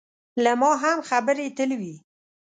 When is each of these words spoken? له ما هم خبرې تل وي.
له 0.43 0.51
ما 0.61 0.71
هم 0.83 0.97
خبرې 1.09 1.47
تل 1.57 1.71
وي. 1.79 1.95